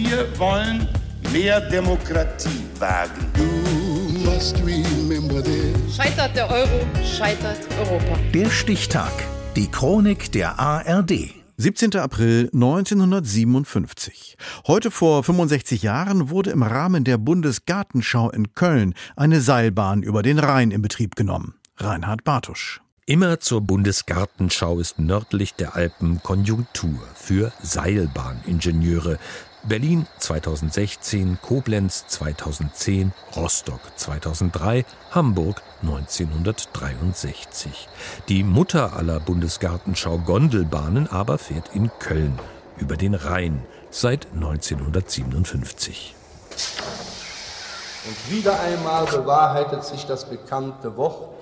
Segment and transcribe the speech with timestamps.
[0.00, 0.86] Wir wollen
[1.32, 3.26] mehr Demokratie wagen.
[5.92, 8.16] Scheitert der Euro, scheitert Europa.
[8.32, 9.10] Der Stichtag.
[9.56, 11.34] Die Chronik der ARD.
[11.56, 11.96] 17.
[11.96, 14.36] April 1957.
[14.68, 20.38] Heute vor 65 Jahren wurde im Rahmen der Bundesgartenschau in Köln eine Seilbahn über den
[20.38, 21.54] Rhein in Betrieb genommen.
[21.76, 22.80] Reinhard Bartusch.
[23.08, 29.18] Immer zur Bundesgartenschau ist nördlich der Alpen Konjunktur für Seilbahningenieure.
[29.64, 37.88] Berlin 2016, Koblenz 2010, Rostock 2003, Hamburg 1963.
[38.28, 42.38] Die Mutter aller Bundesgartenschau Gondelbahnen aber fährt in Köln
[42.78, 46.14] über den Rhein seit 1957.
[48.06, 51.34] Und wieder einmal bewahrheitet sich das bekannte Wort,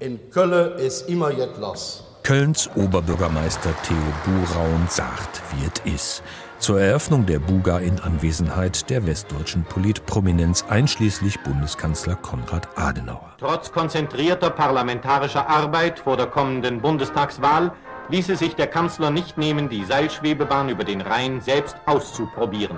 [0.00, 2.09] in Köln ist immer jetzt los.
[2.22, 6.22] Kölns Oberbürgermeister Theo Buraun sagt, wie es ist.
[6.58, 13.34] Zur Eröffnung der Buga in Anwesenheit der westdeutschen Politprominenz einschließlich Bundeskanzler Konrad Adenauer.
[13.38, 17.72] Trotz konzentrierter parlamentarischer Arbeit vor der kommenden Bundestagswahl
[18.10, 22.76] ließe sich der Kanzler nicht nehmen, die Seilschwebebahn über den Rhein selbst auszuprobieren.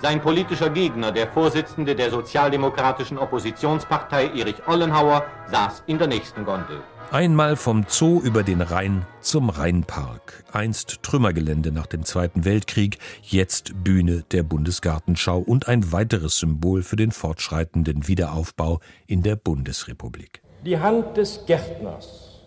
[0.00, 6.80] Sein politischer Gegner, der Vorsitzende der sozialdemokratischen Oppositionspartei Erich Ollenhauer, saß in der nächsten Gondel.
[7.12, 10.44] Einmal vom Zoo über den Rhein zum Rheinpark.
[10.52, 16.94] Einst Trümmergelände nach dem Zweiten Weltkrieg, jetzt Bühne der Bundesgartenschau und ein weiteres Symbol für
[16.94, 20.40] den fortschreitenden Wiederaufbau in der Bundesrepublik.
[20.64, 22.42] Die Hand des Gärtners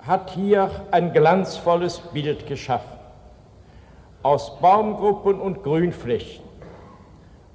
[0.00, 2.98] hat hier ein glanzvolles Bild geschaffen.
[4.22, 6.44] Aus Baumgruppen und Grünflächen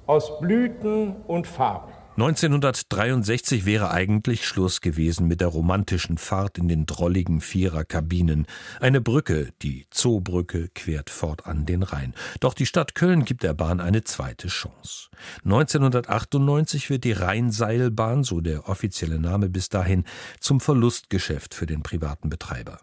[0.06, 1.93] aus Blüten und Farben.
[2.16, 8.46] 1963 wäre eigentlich Schluss gewesen mit der romantischen Fahrt in den drolligen Viererkabinen.
[8.78, 12.14] Eine Brücke, die Zoobrücke, quert fortan den Rhein.
[12.38, 15.08] Doch die Stadt Köln gibt der Bahn eine zweite Chance.
[15.44, 20.04] 1998 wird die Rheinseilbahn, so der offizielle Name bis dahin,
[20.38, 22.78] zum Verlustgeschäft für den privaten Betreiber.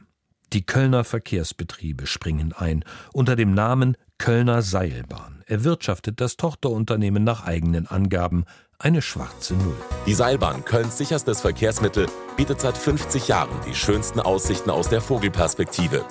[0.51, 5.41] Die Kölner Verkehrsbetriebe springen ein unter dem Namen Kölner Seilbahn.
[5.47, 8.43] Erwirtschaftet das Tochterunternehmen nach eigenen Angaben
[8.81, 9.77] eine schwarze Null.
[10.05, 16.03] Die Seilbahn, Kölns sicherstes Verkehrsmittel, bietet seit 50 Jahren die schönsten Aussichten aus der Vogelperspektive.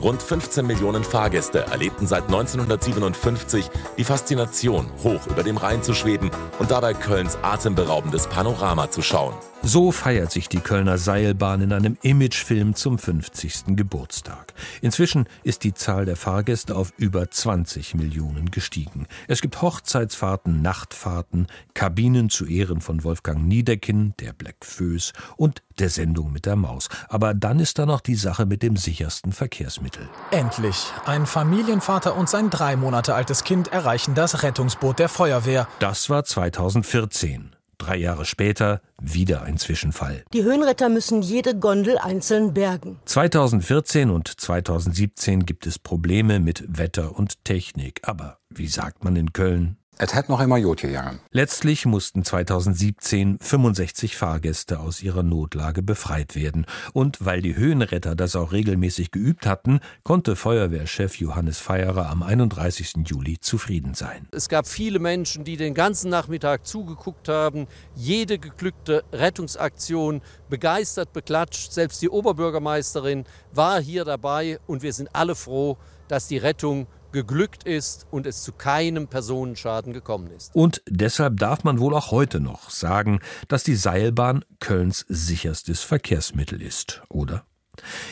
[0.00, 6.30] Rund 15 Millionen Fahrgäste erlebten seit 1957 die Faszination, hoch über dem Rhein zu schweben
[6.58, 9.34] und dabei Kölns atemberaubendes Panorama zu schauen.
[9.64, 13.76] So feiert sich die Kölner Seilbahn in einem Imagefilm zum 50.
[13.76, 14.54] Geburtstag.
[14.80, 19.06] Inzwischen ist die Zahl der Fahrgäste auf über 20 Millionen gestiegen.
[19.28, 25.90] Es gibt Hochzeitsfahrten, Nachtfahrten, Kabinen zu Ehren von Wolfgang Niedecken, der Black Föß und der
[25.90, 26.88] Sendung mit der Maus.
[27.08, 30.08] Aber dann ist da noch die Sache mit dem sichersten Verkehrsmittel.
[30.32, 30.86] Endlich.
[31.06, 35.68] Ein Familienvater und sein drei Monate altes Kind erreichen das Rettungsboot der Feuerwehr.
[35.78, 37.54] Das war 2014.
[37.84, 40.24] Drei Jahre später wieder ein Zwischenfall.
[40.32, 43.00] Die Höhenretter müssen jede Gondel einzeln bergen.
[43.06, 48.00] 2014 und 2017 gibt es Probleme mit Wetter und Technik.
[48.04, 49.78] Aber wie sagt man in Köln?
[49.98, 51.20] Es hat noch immer Jod gegangen.
[51.30, 56.66] Letztlich mussten 2017 65 Fahrgäste aus ihrer Notlage befreit werden.
[56.94, 62.94] Und weil die Höhenretter das auch regelmäßig geübt hatten, konnte Feuerwehrchef Johannes Feierer am 31.
[63.04, 64.26] Juli zufrieden sein.
[64.32, 71.70] Es gab viele Menschen, die den ganzen Nachmittag zugeguckt haben, jede geglückte Rettungsaktion begeistert beklatscht.
[71.70, 75.76] Selbst die Oberbürgermeisterin war hier dabei und wir sind alle froh,
[76.08, 80.54] dass die Rettung geglückt ist und es zu keinem Personenschaden gekommen ist.
[80.54, 86.60] Und deshalb darf man wohl auch heute noch sagen, dass die Seilbahn Kölns sicherstes Verkehrsmittel
[86.60, 87.44] ist, oder?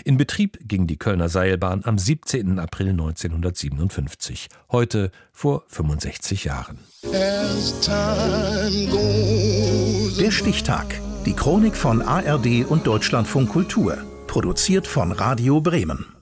[0.05, 2.59] In Betrieb ging die Kölner Seilbahn am 17.
[2.59, 6.79] April 1957, heute vor 65 Jahren.
[10.19, 11.01] Der Stichtag.
[11.27, 13.99] Die Chronik von ARD und Deutschlandfunk Kultur.
[14.27, 16.20] Produziert von Radio Bremen.